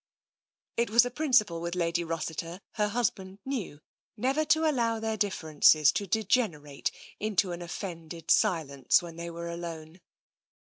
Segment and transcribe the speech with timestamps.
[0.77, 3.81] It was a prin ciple with Lady Rossiter, her husband knew,
[4.17, 6.89] never to allow their differences to degenerate
[7.19, 10.01] into an offended silence when they were alone.